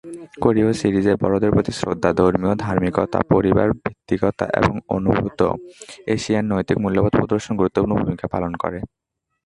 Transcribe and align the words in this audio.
কোরীয় 0.41 0.69
সিরিজে 0.73 1.13
বড়দের 1.15 1.51
প্রতি 1.51 1.71
শ্রদ্ধা, 1.71 2.09
ধর্মীয় 2.13 2.53
ধার্মিকতা, 2.55 3.19
পরিবার-ভিত্তিকতা 3.31 4.45
এবং 4.59 4.73
অনুভূত 4.89 5.39
"এশিয়ান 6.07 6.45
নৈতিক 6.45 6.77
মূল্যবোধ" 6.77 7.13
প্রদর্শন 7.15 7.53
গুরুত্বপূর্ণ 7.57 7.93
ভূমিকা 7.97 8.25
পালন 8.27 8.51
করে। 8.55 8.79